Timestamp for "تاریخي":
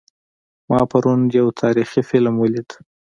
1.61-2.01